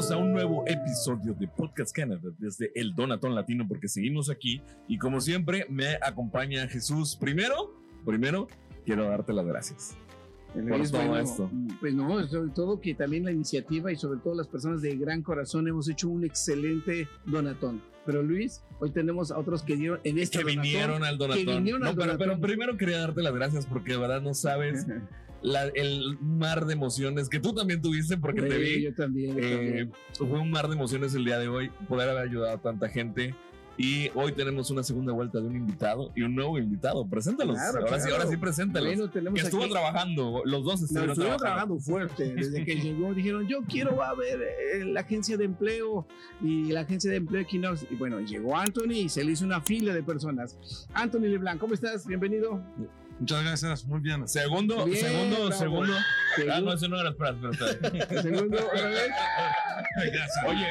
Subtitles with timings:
[0.00, 4.62] Bienvenidos a un nuevo episodio de Podcast Canada desde el Donatón Latino porque seguimos aquí
[4.88, 7.16] y como siempre me acompaña Jesús.
[7.20, 7.74] Primero,
[8.06, 8.48] primero
[8.86, 9.98] quiero darte las gracias.
[10.54, 11.50] Por Es todo bueno, esto.
[11.80, 15.20] Pues no, sobre todo que también la iniciativa y sobre todo las personas de gran
[15.20, 17.82] corazón hemos hecho un excelente donatón.
[18.06, 21.44] Pero Luis, hoy tenemos a otros que dieron en este que donatón, vinieron al Donatón.
[21.44, 22.40] que vinieron No, al pero, pero Donatón.
[22.40, 24.86] primero quería darte las gracias porque de verdad no sabes
[25.42, 28.82] la- el mar de emociones que tú también tuviste porque te Sí, vi.
[28.84, 29.36] Yo también.
[29.36, 29.92] yo Eh, también.
[30.30, 33.34] fue un mar de emociones el día de hoy, poder haber ayudado a tanta gente.
[33.82, 37.06] Y hoy tenemos una segunda vuelta de un invitado y un nuevo invitado.
[37.08, 37.56] Preséntalos.
[37.56, 38.16] Claro, ahora sí, claro.
[38.24, 38.94] ahora sí, preséntalos.
[38.94, 41.38] Bueno, que estuvo aquí- trabajando, los dos No, estuvieron trabajando.
[41.42, 42.34] trabajando fuerte.
[42.34, 46.06] Desde que llegó dijeron, yo quiero a ver eh, la agencia de empleo
[46.42, 47.86] y la agencia de empleo Equinox.
[47.90, 50.58] Y bueno, llegó Anthony y se le hizo una fila de personas.
[50.92, 52.06] Anthony Leblanc, ¿cómo estás?
[52.06, 52.60] Bienvenido.
[53.20, 54.26] Muchas gracias, muy bien.
[54.26, 55.52] Segundo, Bien, segundo, bravo.
[55.52, 55.92] segundo.
[56.32, 58.22] Ah, Segundo- no, ese no era espera, espera.
[58.22, 59.10] Segundo, otra vez.
[59.96, 60.30] Gracias.
[60.46, 60.66] Oye,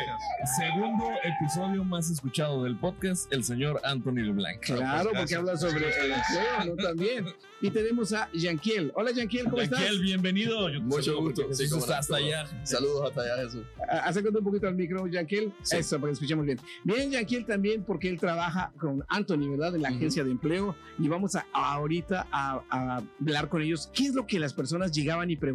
[0.58, 4.62] segundo episodio más escuchado del podcast, el señor Anthony LeBlanc.
[4.62, 5.40] Claro, porque gracias.
[5.40, 6.84] habla sobre el empleo, ¿no?
[6.84, 7.26] También.
[7.62, 8.94] Y tenemos a Yanquiel.
[8.96, 9.80] Hola, Yanquiel, ¿cómo estás?
[9.82, 10.70] Yanquiel, bienvenido.
[10.70, 11.42] Yo te Mucho gusto.
[11.42, 12.46] porque Sí, hasta allá.
[12.64, 13.64] Saludos hasta allá, Jesús.
[14.04, 15.52] Acércate un poquito al micro, Yanquiel.
[15.64, 15.76] Sí.
[15.78, 16.58] Eso, para que escuchemos bien.
[16.86, 19.74] Bien, Yanquiel también, porque él trabaja con Anthony, ¿verdad?
[19.74, 19.98] De la Ujú.
[19.98, 20.74] agencia de empleo.
[20.98, 23.90] Y vamos a ahorita a, a hablar con ellos.
[23.94, 25.49] ¿Qué es lo que las personas llegaban y preguntaban?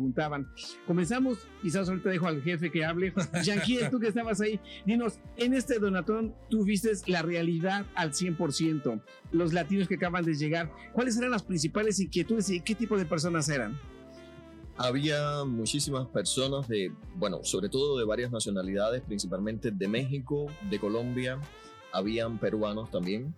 [0.87, 3.13] Comenzamos, quizás ahorita dejo al jefe que hable.
[3.45, 9.01] Yanquiel, tú que estabas ahí, dinos, en este donatón tú viste la realidad al 100%.
[9.33, 13.05] Los latinos que acaban de llegar, ¿cuáles eran las principales inquietudes y qué tipo de
[13.05, 13.79] personas eran?
[14.77, 21.41] Había muchísimas personas de, bueno, sobre todo de varias nacionalidades, principalmente de México, de Colombia,
[21.93, 23.35] habían peruanos también.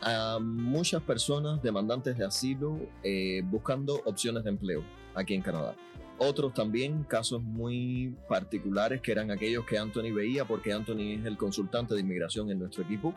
[0.00, 4.84] A muchas personas demandantes de asilo eh, buscando opciones de empleo
[5.16, 5.74] aquí en Canadá.
[6.18, 11.36] Otros también, casos muy particulares que eran aquellos que Anthony veía, porque Anthony es el
[11.36, 13.14] consultante de inmigración en nuestro equipo.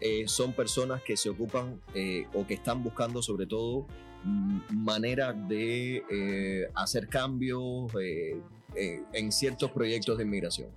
[0.00, 3.86] Eh, son personas que se ocupan eh, o que están buscando sobre todo
[4.24, 7.92] mm, maneras de eh, hacer cambios
[9.12, 10.68] en ciertos proyectos de inmigración.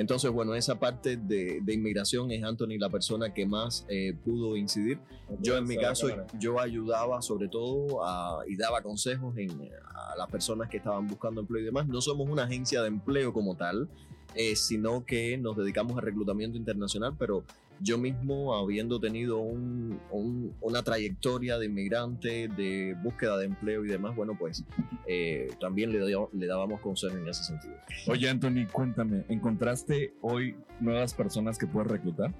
[0.00, 4.56] Entonces, bueno, esa parte de, de inmigración es Anthony la persona que más eh, pudo
[4.56, 4.98] incidir.
[5.40, 6.06] Yo en mi caso,
[6.38, 9.50] yo ayudaba sobre todo a- y daba consejos en,
[9.94, 11.86] a las personas que estaban buscando empleo y demás.
[11.86, 13.88] No somos una agencia de empleo como tal,
[14.34, 17.44] eh, sino que nos dedicamos a reclutamiento internacional, pero
[17.82, 23.88] yo mismo, habiendo tenido un- un- una trayectoria de inmigrante, de búsqueda de empleo y
[23.88, 24.64] demás, bueno, pues
[25.06, 27.74] eh, también le, dio- le dábamos consejos en ese sentido.
[28.06, 32.32] Oye, Anthony, cuéntame, ¿encontraste hoy nuevas personas que puedes reclutar?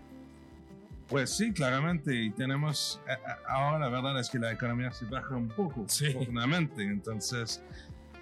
[1.08, 2.14] Pues sí, claramente.
[2.14, 5.84] Y tenemos, eh, eh, ahora la verdad es que la economía se baja un poco,
[5.88, 6.06] Sí.
[6.10, 6.82] afortunadamente.
[6.84, 7.60] Entonces,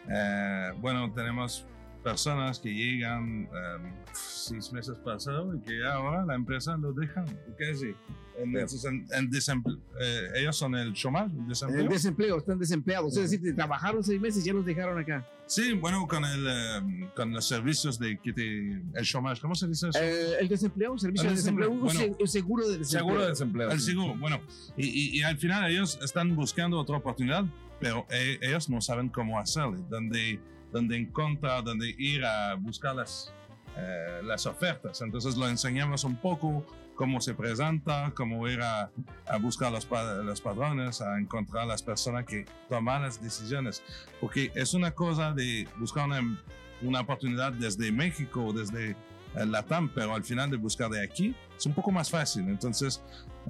[0.08, 1.66] eh, bueno, tenemos
[2.02, 7.24] personas que llegan eh, seis meses pasados y que ahora la empresa lo dejan.
[7.58, 7.94] Casi.
[8.40, 11.80] En, en desemple- eh, ellos son el chômage, el desempleo.
[11.82, 13.16] El desempleo, están desempleados.
[13.16, 15.26] Es decir, trabajaron seis meses y ya los dejaron acá.
[15.46, 19.66] Sí, bueno, con, el, eh, con los servicios de que te, el chômage, ¿cómo se
[19.66, 19.98] dice eso?
[20.00, 23.00] Eh, el desempleo, un servicio El de desempleo, un seguro de desempleo.
[23.00, 23.70] Seguro de desempleo.
[23.72, 23.86] El sí.
[23.86, 24.40] seguro, bueno,
[24.76, 27.44] y, y- y al final ellos están buscando otra oportunidad,
[27.80, 30.38] pero e- ellos no saben cómo hacerlo, dónde,
[30.72, 33.32] dónde encontrar, dónde ir a buscar las,
[33.76, 35.00] eh, las ofertas.
[35.00, 36.64] Entonces lo enseñamos un poco
[36.94, 38.90] cómo se presenta, cómo ir a,
[39.28, 39.86] a buscar los,
[40.24, 43.82] los padrones, a encontrar las personas que toman las decisiones.
[44.20, 46.42] Porque es una cosa de buscar una,
[46.82, 48.96] una oportunidad desde México desde
[49.36, 52.48] eh, Latam, pero al final de buscar de aquí es un poco más fácil.
[52.48, 53.00] Entonces,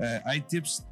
[0.00, 0.86] eh, hay tips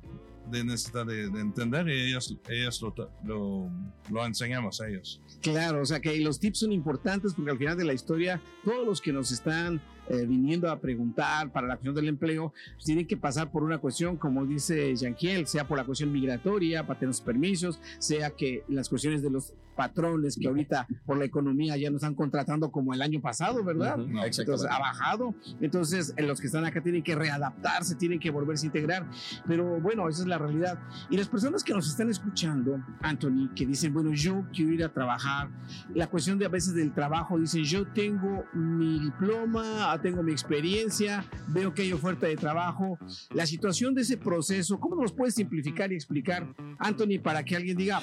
[0.50, 3.70] de necesidad de, de entender y ellos, ellos lo, lo,
[4.10, 5.20] lo enseñamos a ellos.
[5.42, 8.86] Claro, o sea que los tips son importantes porque al final de la historia, todos
[8.86, 13.06] los que nos están eh, viniendo a preguntar para la cuestión del empleo, pues tienen
[13.06, 17.08] que pasar por una cuestión, como dice Yanquiel, sea por la cuestión migratoria, para tener
[17.08, 21.90] los permisos, sea que las cuestiones de los patrones que ahorita por la economía ya
[21.90, 23.98] no están contratando como el año pasado, ¿verdad?
[24.00, 25.34] Ujú, No, Entonces ha bajado.
[25.60, 29.08] Entonces, en los que están acá tienen que readaptarse, tienen que volverse a integrar.
[29.46, 30.78] Pero bueno, esa es la realidad.
[31.10, 34.92] Y las personas que nos están escuchando, Anthony, que dicen, bueno, yo quiero ir a
[34.92, 35.48] trabajar.
[35.94, 41.24] La cuestión de a veces del trabajo, dicen, yo tengo mi diploma, tengo mi experiencia,
[41.48, 42.98] veo que hay oferta de trabajo.
[43.34, 46.46] La situación de ese proceso, ¿cómo nos puedes simplificar y explicar,
[46.78, 48.00] Anthony, para que alguien diga,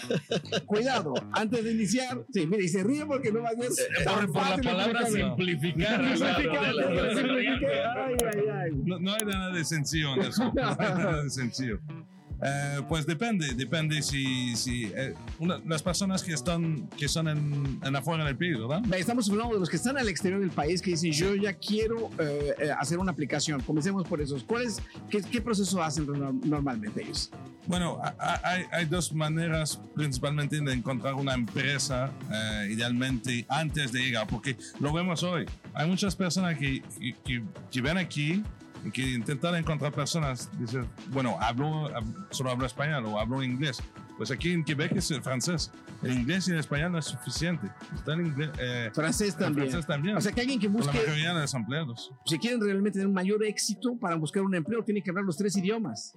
[0.66, 4.32] cuidado, antes de iniciar, sí, mire, y se ríe porque no va a ser Por,
[4.32, 6.18] por la palabra simplificar.
[6.18, 7.16] Simplificar, ¿verdad?
[7.16, 7.98] simplificar.
[7.98, 8.72] Ay, ay, ay.
[8.86, 10.52] No, no hay nada de sencillo en eso.
[10.54, 11.80] No hay nada de sencillo.
[12.46, 17.80] Eh, pues depende, depende si, si eh, una- las personas que están, que son en,
[17.84, 18.82] en afuera del país, ¿verdad?
[18.96, 22.10] Estamos hablando de los que están al exterior del país que dicen yo ya quiero
[22.20, 23.62] eh, hacer una aplicación.
[23.62, 24.44] Comencemos por esos.
[24.44, 27.30] ¿Cuál es, qué, qué proceso hacen no- normalmente ellos?
[27.66, 28.02] Bueno,
[28.44, 32.12] hay, hay dos maneras principalmente de encontrar una empresa,
[32.70, 35.46] idealmente antes de llegar, porque lo vemos hoy.
[35.74, 38.44] Hay muchas personas que, que, que- que ven aquí
[38.92, 40.50] que intentan encontrar personas,
[41.12, 43.82] bueno, hablo, hab- solo hablo español o hablo inglés.
[44.18, 45.72] Pues aquí en Quebec es el francés.
[46.04, 47.68] El inglés y el español no es suficiente.
[47.96, 49.70] Está el inglés, eh, Francés también.
[49.70, 50.18] francés también.
[50.18, 52.12] O sea que alguien que Por la busque, mayoría de los empleados.
[52.26, 55.38] si quieren realmente tener un mayor éxito para buscar un empleo, tiene que hablar los
[55.38, 56.14] tres idiomas.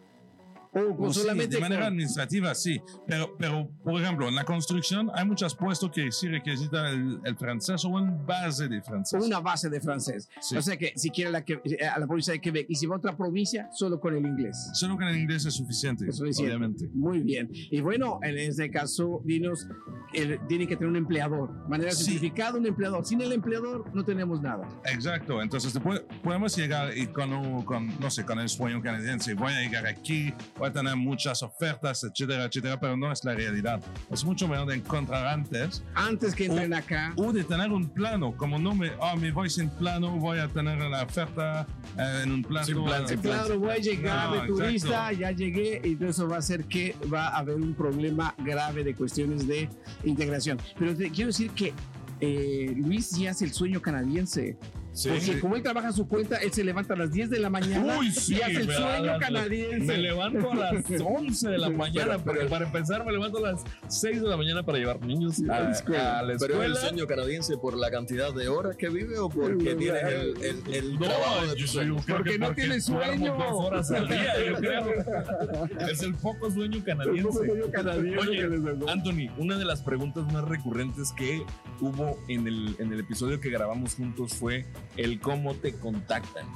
[0.76, 2.80] O con O sí, solamente de manera con- administrativa, sí.
[3.06, 7.36] Pero, pero, por ejemplo, en la construcción hay muchos puestos que sí requisitan el, el
[7.36, 9.24] francés o una base de francés.
[9.24, 10.28] una base de francés.
[10.40, 10.56] Sí.
[10.56, 12.86] O sea que si quiere la que- eh, a la provincia de Quebec y si
[12.86, 14.70] va a otra provincia, solo con el inglés.
[14.74, 16.54] Solo en el inglés es suficiente, Es suficiente.
[16.54, 16.88] obviamente.
[16.94, 17.48] Muy bien.
[17.52, 19.66] Y bueno, en este caso, dinos,
[20.12, 21.50] el- tiene que tener un empleador.
[21.68, 22.04] Manera Sí.
[22.04, 23.04] simplificada, un empleador.
[23.04, 24.68] Sin el empleador no tenemos nada.
[24.92, 25.40] Exacto.
[25.42, 29.34] Entonces, después podemos llegar y con, un- con, no sé, con el sueño canadiense.
[29.34, 33.34] Voy a llegar aquí, voy a tener muchas ofertas, etcétera, etcétera, pero no es la
[33.34, 33.80] realidad.
[34.10, 38.36] Es mucho mejor de encontrar antes Antes que entren acá, o de tener un plano.
[38.36, 41.66] Como no me, ah, me voy sin plano, voy a tener la oferta
[41.98, 42.66] eh, en un plano.
[42.66, 43.38] Sin plan, sin plan.
[43.38, 44.62] claro, voy a llegar No, de exacto.
[44.64, 48.84] turista, ya llegué, y eso va a hacer que va a haber un problema grave
[48.84, 49.68] de cuestiones de
[50.04, 50.58] integración.
[50.78, 51.72] Pero te quiero decir que
[52.20, 54.56] eh, Luis ya hace el sueño canadiense.
[54.96, 55.10] Sí.
[55.10, 57.50] Porque como él trabaja a su cuenta, él se levanta a las 10 de la
[57.50, 59.84] mañana Uy, sí, y hace el sueño la- canadiense.
[59.84, 63.38] Me levanto a las 11 de la mañana, Pero- porque pero- para empezar me levanto
[63.38, 66.18] a las 6 de la mañana para llevar niños a, A la escuela.
[66.18, 69.28] a la Pero es el sueño canadiense por la cantidad de horas que vive o
[69.28, 72.54] porque No, tienes el, el, el No, trabajo de yo soy creo Porque que no
[72.54, 73.34] tiene sueño.
[73.36, 74.86] dos horas al día, yo creo.
[75.90, 77.32] Es el poco sueño canadiense.
[77.32, 78.90] sueño canadiense Oye.
[78.90, 81.42] Anthony, una de las preguntas más recurrentes que
[81.80, 84.64] hubo en el, en el episodio que grabamos juntos fue
[84.96, 86.46] el cómo te contactan.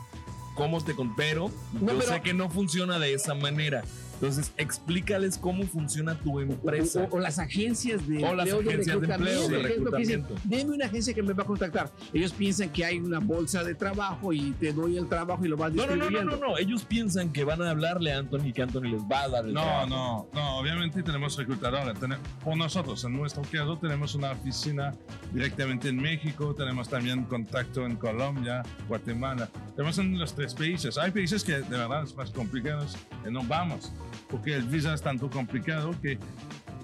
[0.54, 3.82] ¿Cómo te con Pero No, yo pero- sé que no funciona de esa manera.
[4.20, 7.06] Entonces, explícales cómo funciona tu empresa.
[7.11, 10.40] O, o las agencias de O las empleo, agencias de empleo, de reclutamiento, que que
[10.43, 10.50] dicen.
[10.64, 11.90] Deme una agencia que me va a contactar.
[12.12, 15.56] Ellos piensan que hay una bolsa de trabajo y te doy el trabajo y lo
[15.56, 16.37] vas No, no, no, no, distribuyendo.
[16.37, 16.58] no, no.
[16.58, 19.46] Ellos piensan que van a hablarle a Anthony y que Anthony les va a dar
[19.46, 19.87] el No, trabajo.
[19.88, 21.96] no, no, obviamente tenemos reclutadores.
[22.44, 24.94] Por nosotros, en nuestro caso, tenemos una oficina
[25.32, 29.49] directamente en México, tenemos también contacto en Colombia, Guatemala.
[29.76, 30.99] Tenemos en los tres países.
[30.99, 32.96] Hay países que de verdad es más complicados
[33.26, 33.93] y no vamos,
[34.28, 36.18] porque el visa es tanto complicado que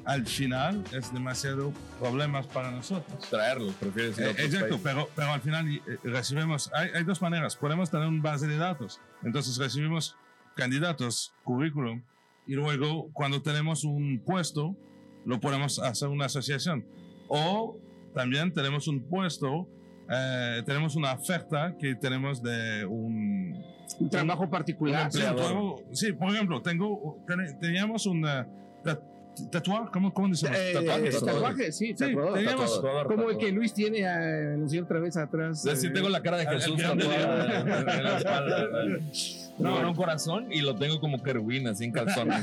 [0.04, 3.28] al final es demasiado problemas para nosotros.
[3.28, 4.80] Traerlos, prefieres ir a Eh, otros exacto, países.
[4.84, 8.56] pero, pero al final eh, recibimos, hay, hay dos maneras, podemos tener una base de
[8.56, 10.16] datos, entonces recibimos
[10.54, 12.02] candidatos, currículum,
[12.46, 14.76] y luego cuando tenemos un puesto,
[15.24, 16.86] lo podemos hacer una asociación.
[17.28, 17.76] O
[18.14, 19.68] también tenemos un puesto,
[20.10, 23.62] eh, tenemos una oferta que tenemos de un...
[24.00, 25.10] Un trabajo particular.
[25.12, 25.76] Sí, empleador.
[25.92, 28.44] sí, por ejemplo, tengo, ten- teníamos un eh,
[28.82, 29.00] ta-
[29.50, 30.56] tatuaje, ¿cómo, cómo decimos?
[30.58, 31.42] Eh, Tatuajes, eh, tatuador.
[31.42, 32.34] tatuaje, sí, Sí, tatuador.
[32.34, 33.06] teníamos, Tatuador.
[33.06, 35.58] Como el que Luis tiene a anunciar otra vez atrás.
[35.58, 36.82] Es decir, eh, tengo la cara de Jesús
[39.58, 42.42] No, no, un corazón y lo tengo como querubín, así en calzones.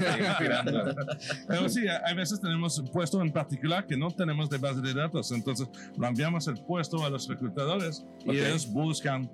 [1.48, 4.82] Pero sí, a a veces tenemos un puesto en particular que no tenemos de base
[4.82, 5.68] de datos, entonces
[5.98, 9.30] lo enviamos el puesto a los reclutadores y ellos buscan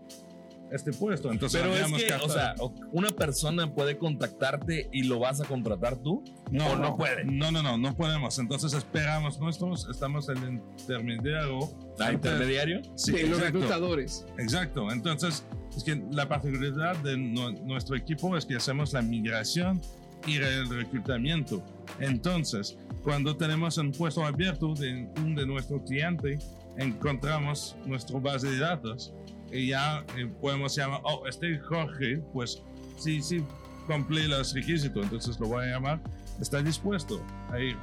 [0.71, 1.31] este puesto.
[1.31, 2.55] Entonces Pero es que, o sea,
[2.91, 6.23] una persona puede contactarte y lo vas a contratar tú.
[6.47, 7.25] o no puede.
[7.25, 8.37] No, no, no, no podemos.
[8.39, 11.59] Entonces esperamos nuestros, estamos en el intermediario.
[11.99, 12.81] ¿A intermediario?
[12.95, 14.25] Sí, de los reclutadores.
[14.37, 14.91] Exacto.
[14.91, 15.43] Entonces,
[15.75, 19.81] es que la particularidad de nu- nuestro equipo es que hacemos la migración
[20.27, 21.63] y el reclutamiento.
[21.99, 26.45] Entonces, cuando tenemos un puesto abierto de un de nuestros clientes,
[26.77, 29.13] encontramos nuestra base de datos
[29.51, 32.61] y ya eh, podemos llamar, oh, este Jorge, pues
[32.97, 33.43] sí, sí,
[33.87, 36.01] cumple los requisitos, entonces lo voy a llamar,
[36.39, 37.77] está dispuesto a ir.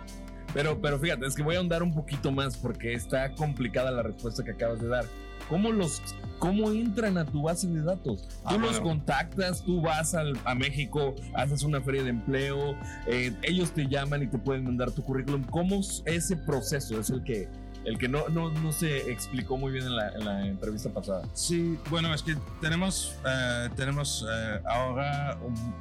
[0.55, 4.03] Pero, pero fíjate, es que voy a ahondar un poquito más porque está complicada la
[4.03, 5.05] respuesta que acabas de dar.
[5.49, 6.03] ¿Cómo los
[6.39, 8.27] cómo entran a tu base de datos?
[8.29, 8.83] Tú Ah, los bueno.
[8.83, 12.75] contactas, tú vas al- a México, haces una feria de empleo,
[13.07, 15.45] eh, ellos te llaman y te pueden mandar tu currículum.
[15.45, 16.99] ¿Cómo es ese proceso?
[16.99, 17.49] Es el que
[17.87, 21.23] el que no, no, no se explicó muy bien en la, en la entrevista pasada.
[21.35, 25.75] Sí, bueno, es que tenemos, eh, tenemos eh, ahora, un-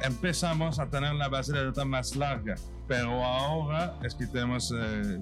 [0.00, 2.54] empezamos a tener la base de datos más larga,
[2.86, 5.18] pero ahora es que tenemos eh,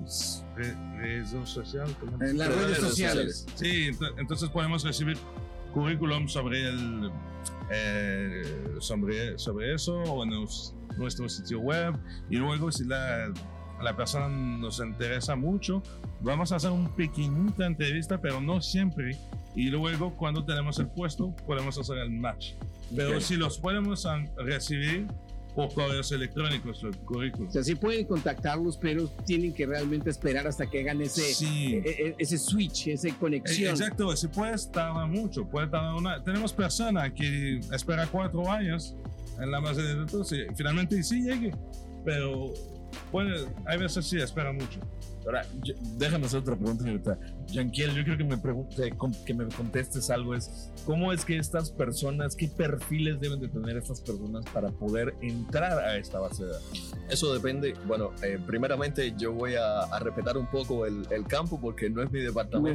[0.54, 1.96] re- redes sociales.
[1.98, 2.22] ¿cómo?
[2.22, 3.46] En las redes redes sociales.
[3.54, 5.16] Sí, ento- entonces podemos recibir
[5.72, 7.10] currículum sobre el
[7.70, 11.94] eh, sobre, sobre eso o nos nuestro sitio web
[12.30, 13.32] y luego si la,
[13.82, 15.82] la persona nos interesa mucho,
[16.20, 19.16] vamos a hacer una pequeñita entrevista, pero no siempre.
[19.54, 22.52] Y luego cuando tenemos el puesto, podemos hacer el match.
[22.94, 24.06] Pero si los podemos
[24.36, 25.06] recibir
[25.54, 27.48] por correos electrónicos, los currículos.
[27.48, 31.76] O sea, sí pueden contactarlos, pero tienen que realmente esperar hasta que hagan ese, Sí.
[31.76, 33.70] e- e- ese switch, esa conexión.
[33.70, 36.22] Exacto, si puedes tardar mucho, puede tardar una.
[36.22, 38.94] Tenemos personas que espera cuatro años
[39.40, 41.52] en la base de datos y finalmente sí llegue,
[42.04, 42.52] pero
[43.10, 44.80] puede, hay veces sí espera mucho.
[45.24, 47.18] Ahora, yo- déjame hacer otra pregunta, señorita.
[47.48, 48.92] Yanquiel, yo creo que me pregunte,
[49.24, 53.76] que me contestes algo es, ¿cómo es que estas personas, qué perfiles deben de tener
[53.76, 56.94] estas personas para poder entrar a esta base de datos?
[57.10, 61.60] Eso depende, bueno, eh, primeramente yo voy a, a respetar un poco el, el campo
[61.60, 62.70] porque no es mi departamento.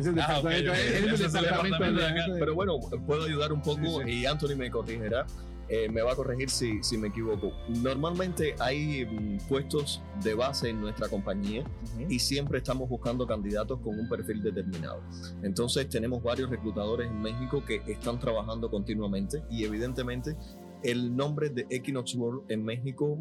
[2.37, 4.11] Pero bueno, puedo ayudar un poco Sí, sí.
[4.11, 5.25] y Anthony me corregirá.
[5.73, 7.53] Eh, me va a corregir si, si me equivoco.
[7.69, 11.63] Normalmente hay mm, puestos de base en nuestra compañía
[12.09, 15.01] y siempre estamos buscando candidatos con un perfil determinado.
[15.43, 20.35] Entonces tenemos varios reclutadores en México que están trabajando continuamente y evidentemente
[20.83, 23.17] el nombre de Equinox World en México,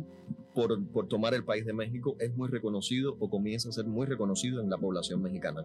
[0.54, 4.06] por, por tomar el país de México, es muy reconocido o comienza a ser muy
[4.06, 5.64] reconocido en la población mexicana.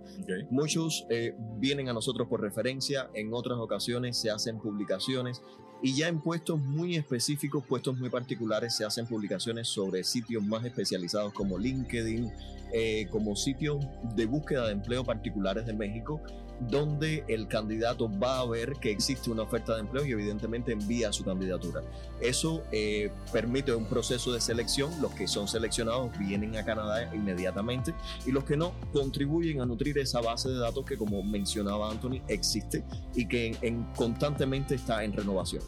[0.49, 5.41] Muchos eh, vienen a nosotros por referencia, en otras ocasiones se hacen publicaciones
[5.81, 10.63] y ya en puestos muy específicos, puestos muy particulares, se hacen publicaciones sobre sitios más
[10.65, 12.31] especializados como LinkedIn,
[12.73, 13.85] eh, como sitios
[14.15, 16.21] de búsqueda de empleo particulares de México,
[16.59, 21.11] donde el candidato va a ver que existe una oferta de empleo y evidentemente envía
[21.13, 21.81] su candidatura.
[22.21, 27.93] Eso eh, permite un proceso de selección, los que son seleccionados vienen a Canadá inmediatamente
[28.25, 32.21] y los que no contribuyen a nutrir esa base de datos que como mencionaba Anthony
[32.27, 32.83] existe
[33.15, 35.63] y que en- en- constantemente está en renovación.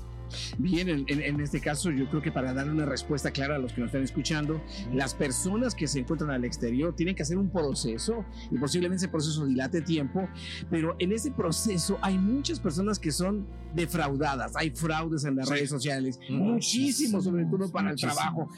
[0.58, 3.82] Bien, en, este caso yo creo que para dar una respuesta clara a los que
[3.82, 4.62] nos están escuchando,
[4.94, 9.12] las personas que se encuentran al exterior tienen que hacer un proceso y posiblemente ese
[9.12, 10.28] proceso dilate tiempo,
[10.70, 15.54] pero en ese proceso hay muchas personas que son defraudadas, hay fraudes en las Sí.
[15.54, 18.50] redes sociales, Muchísimos, muchísimos, sobre todo para el trabajo.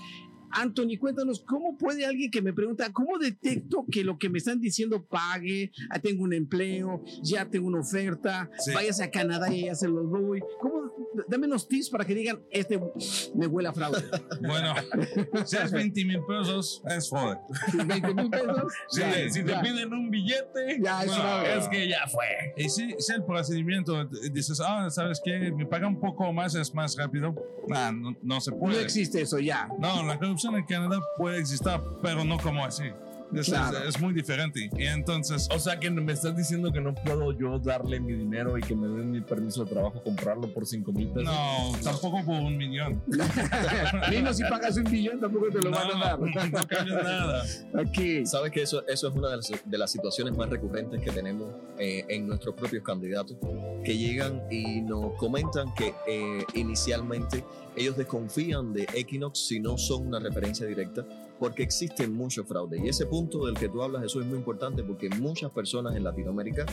[0.51, 4.59] Anthony, cuéntanos, ¿cómo puede alguien que me pregunta, cómo detecto que lo que me están
[4.59, 8.71] diciendo pague, ah, tengo un empleo, ya tengo una oferta, Sí.
[8.73, 10.41] váyase a Canadá y ya se los doy?
[10.59, 10.89] ¿Cómo?
[11.27, 12.79] Dame unos tips para que digan, este
[13.35, 14.03] me huele a fraude.
[14.41, 14.73] Bueno,
[15.45, 17.37] si es 20 mil pesos, es fraude.
[17.73, 18.73] 20 mil pesos.
[18.89, 22.53] Si, ya, si te piden un billete, Ya, es Bueno, es que ya fue.
[22.57, 25.51] Y si, si el procedimiento dices, ah, ¿sabes qué?
[25.51, 27.35] Me paga un poco más, es más rápido.
[27.67, 28.81] Nah, no, no se No puede.
[28.83, 29.67] existe eso ya.
[29.79, 31.71] No, la corrupción en Canadá puede existir,
[32.01, 32.85] pero no como así.
[33.33, 33.77] Es, Claro.
[33.79, 34.69] es- es muy diferente.
[34.77, 38.57] Y entonces, O sea que me estás diciendo que no puedo yo darle mi dinero
[38.57, 41.25] y que me den mi permiso de trabajo, comprarlo por 5 mil pesos.
[41.33, 43.01] no, tampoco por un millón.
[44.09, 46.19] Menos si pagas un billón, tampoco te lo no, van a dar.
[46.19, 47.43] no cambia nada.
[47.79, 48.25] Aquí.
[48.25, 51.49] Sabes que eso, eso es una de las, de las situaciones más recurrentes que tenemos
[51.77, 53.37] eh, en nuestros propios candidatos,
[53.83, 57.43] que llegan y nos comentan que eh, inicialmente
[57.75, 61.05] ellos desconfían de Equinox si no son una referencia directa,
[61.39, 62.79] porque existe mucho fraude.
[62.83, 66.03] Y ese punto del que tú hablas, eso es muy importante, porque muchas personas en
[66.03, 66.65] Latinoamérica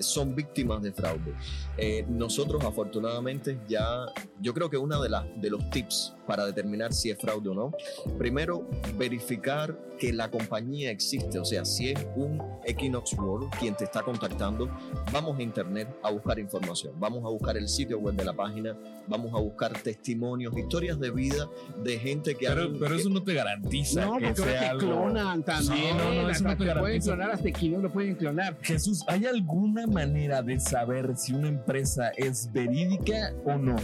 [0.00, 1.34] son víctimas de fraude.
[1.76, 4.06] Eh, nosotros afortunadamente ya,
[4.40, 7.54] yo creo que uno de, las de los tips para determinar si es fraude o
[7.54, 7.72] no,
[8.18, 13.84] primero verificar que la compañía existe, o sea, si es un Equinox World quien te
[13.84, 14.70] está contactando,
[15.12, 18.76] vamos a internet a buscar información, vamos a buscar el sitio web de la página,
[19.08, 21.48] vamos a buscar testimonios, historias de vida
[21.82, 24.66] de gente que Pero, han- pero que- eso no te garantiza No, que sea te
[24.66, 24.80] algo.
[24.80, 25.96] clonan también.
[25.98, 28.56] No, no, no, eso no te te pueden clonar, hasta Equinox lo pueden clonar.
[28.62, 33.76] Jesús, ¿hay alguna manera de saber si una empresa es verídica o no?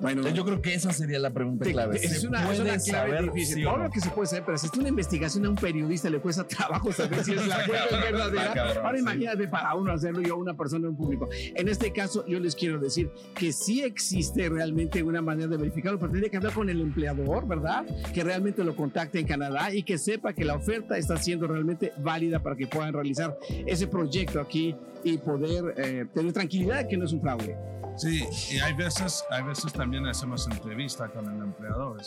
[0.00, 1.96] Bueno, Yo creo que esa sería la pregunta Te- clave.
[1.96, 3.64] es ¿Se una, es una clave saber difícil.
[3.64, 3.84] Todo no?
[3.84, 6.44] lo que se puede saber, pero si es una investigación a un periodista le cuesta
[6.48, 8.52] trabajo saber si es la Está verdadera.
[8.82, 9.00] Ahora sí.
[9.02, 11.28] imagínate para uno hacerlo y a una persona en público.
[11.54, 15.98] En este caso, yo les quiero decir que sí existe realmente una manera de verificarlo,
[15.98, 17.84] pero tiene que hablar con el empleador, ¿verdad?
[18.12, 21.92] Que realmente lo contacte en Canadá y que sepa que la oferta está siendo realmente
[21.98, 23.36] válida para que puedan realizar
[23.66, 24.74] ese proyecto aquí
[25.04, 27.56] y poder eh, tener tranquilidad que no es un fraude.
[27.96, 32.02] Sí, y hay veces, hay veces también hacemos entrevista con el empleador.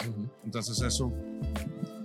[0.45, 1.11] Entonces eso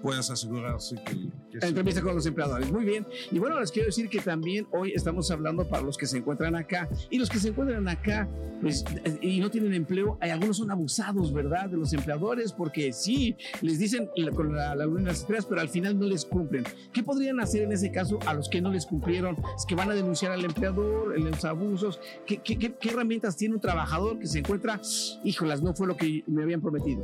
[0.05, 1.15] puedes asegurarse que,
[1.59, 2.71] que entrevista con los empleadores.
[2.71, 3.07] Muy bien.
[3.33, 6.55] Y bueno, les quiero decir que también hoy estamos hablando para los que se encuentran
[6.57, 6.91] acá.
[7.09, 8.29] Y los que se encuentran acá
[8.61, 8.85] pues,
[9.23, 11.71] y no tienen empleo, hay algunos son abusados, ¿verdad?
[11.71, 15.71] De los empleadores, porque sí, les dicen con la, la luna las estrellas, pero al
[15.71, 16.65] final no les cumplen.
[16.93, 19.39] ¿Qué podrían hacer en ese caso a los que no les cumplieron?
[19.57, 21.99] Es que van a denunciar al empleador, los abusos.
[22.27, 24.79] ¿Qué, qué, qué- qué herramientas tiene un trabajador que se encuentra,
[25.25, 27.03] híjolas, no fue lo que me habían prometido?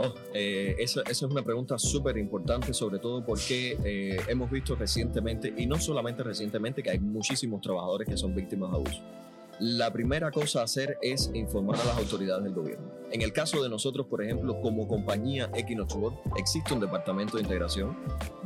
[0.00, 4.76] Oh, eh, esa, esa es una pregunta súper importante, sobre todo porque eh, hemos visto
[4.76, 9.02] recientemente, y no solamente recientemente, que hay muchísimos trabajadores que son víctimas de abuso.
[9.58, 12.97] La primera cosa a hacer es informar a las autoridades del gobierno.
[13.10, 17.42] En el caso de nosotros, por ejemplo, como compañía Equinox World, existe un departamento de
[17.42, 17.96] integración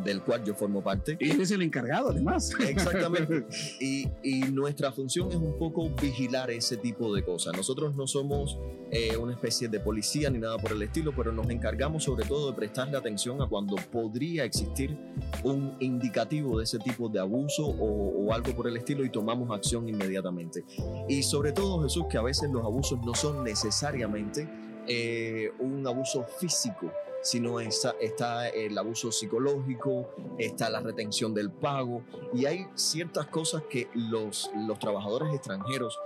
[0.04, 1.16] del cual yo formo parte.
[1.20, 2.52] Y él es el encargado, además.
[2.60, 3.46] Exactamente.
[3.80, 7.56] Y, y nuestra función es un poco vigilar ese tipo de cosas.
[7.56, 8.58] Nosotros no somos
[8.90, 12.50] eh, una especie de policía ni nada por el estilo, pero nos encargamos sobre todo
[12.50, 14.96] de prestarle atención a cuando podría existir
[15.42, 19.50] un indicativo de ese tipo de abuso o, o algo por el estilo y tomamos
[19.50, 20.64] acción inmediatamente.
[21.08, 24.48] Y sobre todo, Jesús, que a veces los abusos no son necesariamente
[24.86, 32.02] eh, un abuso físico, sino está, está el abuso psicológico, está la retención del pago
[32.34, 35.98] y hay ciertas cosas que los, los trabajadores extranjeros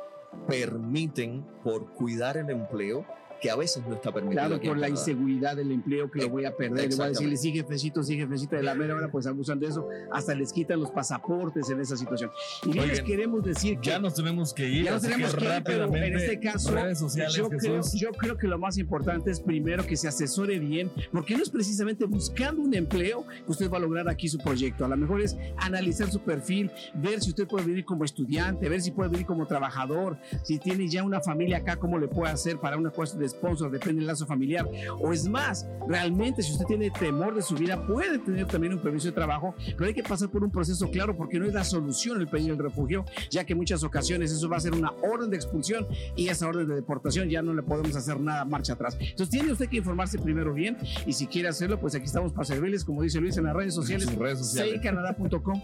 [0.47, 3.06] permiten por cuidar el empleo
[3.40, 4.47] que a veces no está permitido.
[4.47, 6.90] Claro, por la inseguridad del empleo que lo voy a perder.
[6.90, 9.66] Le voy a decirle, sí, jefecito, sí, jefecito, de la mera hora, pues abusan de
[9.69, 9.88] eso.
[10.12, 12.31] Hasta les quitan los pasaportes en esa situación.
[12.64, 14.85] Y bien, les Oigan, queremos decir que Ya nos tenemos que ir.
[14.85, 18.37] ya nos tenemos que ir, pero en este caso, redes sociales, yo creo, yo creo
[18.37, 22.62] que lo más importante es primero que se asesore bien, porque no es precisamente buscando
[22.62, 24.85] un empleo que usted va a lograr aquí su proyecto.
[24.85, 28.81] A lo mejor es analizar su perfil, ver si usted puede venir como estudiante, ver
[28.81, 32.59] si puede venir como trabajador, si tiene ya una familia acá, cómo le puede hacer
[32.59, 34.68] para una cuestión de sponsor, depende del lazo familiar.
[35.00, 38.80] O es más, realmente si usted tiene temor de su vida, puede tener también un
[38.80, 41.64] permiso de trabajo, pero hay que pasar por un proceso claro porque no es la
[41.64, 44.92] solución el pedir el refugio, ya que en muchas ocasiones eso va a ser una
[45.02, 48.75] orden de expulsión y esa orden de deportación ya no le podemos hacer nada marcha
[48.75, 48.97] atrás.
[49.00, 52.45] Entonces tiene usted que informarse primero bien y si quiere hacerlo, pues aquí estamos para
[52.45, 54.14] servirles, como dice Luis, en las redes sociales.
[54.16, 54.75] Redes sociales.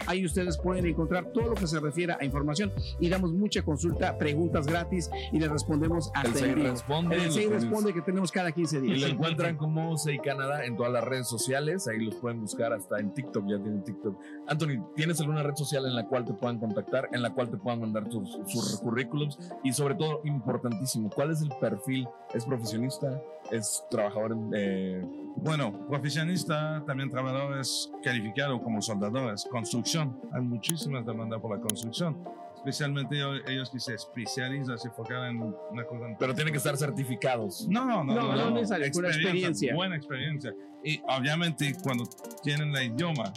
[0.07, 4.17] Ahí ustedes pueden encontrar todo lo que se refiere a información y damos mucha consulta,
[4.17, 7.15] preguntas gratis y les respondemos a El Sei responde.
[7.15, 9.01] El responde que tenemos cada 15 Y días.
[9.01, 11.87] lo encuentran como Sei Canadá en todas las redes sociales.
[11.87, 13.45] Ahí los pueden buscar hasta en TikTok.
[13.47, 14.19] Ya tienen TikTok.
[14.47, 17.57] Anthony, ¿tienes alguna red social en la cual te puedan contactar, en la cual te
[17.57, 19.37] puedan mandar tus, sus currículums?
[19.63, 22.07] Y sobre todo, importantísimo, ¿cuál es el perfil?
[22.33, 23.21] ¿Es profesionista?
[23.51, 25.05] ¿Es trabajador en, eh,
[25.37, 30.17] Bueno, profesionista, también trabajadores calificados como soldadores, construcción.
[30.31, 32.17] Hay muchísimas demandas por la construcción,
[32.63, 36.05] especialmente ellos, ellos que se especializan, se enfocan en una cosa.
[36.17, 37.67] pero tienen que estar certificados?
[37.67, 39.75] No, no, no, No, no, experiencia.
[39.75, 40.53] Buena experiencia.
[40.83, 42.05] Y obviamente cuando
[42.41, 43.33] tienen la idioma,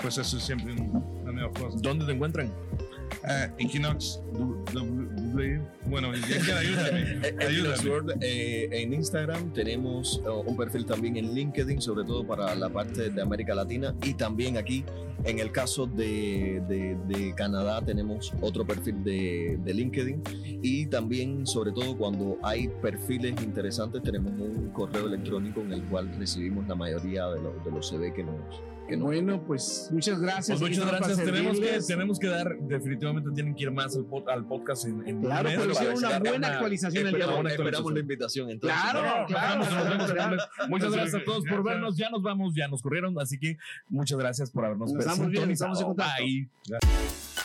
[0.00, 1.78] pues eso es siempre un- una mejor cosa.
[1.80, 2.52] ¿Dónde te encuentran?
[3.28, 4.20] Eh, Equinox
[4.72, 7.90] W, bueno, ya que ayúdame, ayúdame.
[7.90, 12.68] World, eh, en Instagram tenemos eh, un perfil también en LinkedIn, sobre todo para la
[12.68, 13.94] parte de América Latina.
[14.04, 14.84] Y también aquí
[15.24, 20.22] en el caso de, de- de Canadá tenemos otro perfil de, de LinkedIn.
[20.62, 26.10] Y también sobre todo cuando hay perfiles interesantes tenemos un correo electrónico en el cual
[26.18, 28.36] recibimos la mayoría de, los- de los CV que nos...
[28.90, 30.58] Que nos Bueno, pues muchas gracias.
[30.58, 31.16] Pues muchas gracias.
[31.24, 35.06] Tenemos que, tenemos que dar, definitivamente tienen que ir más al, pod- al podcast en,
[35.06, 37.50] en Claro, un mes pero para hicieron una buena actualización el día de Esperamos hoy.
[37.66, 38.80] esperamos la invitación entonces.
[38.80, 39.94] Claro, No, no, claro.
[39.96, 40.48] nos vemos.
[40.68, 41.96] Muchas gracias a todos por vernos.
[41.96, 43.16] Ya nos vamos, ya nos corrieron.
[43.20, 45.72] Así que muchas gracias por habernos Nos estamos viendo, sintonizado.
[45.72, 46.24] estamos en contacto.
[46.24, 47.39] Bye.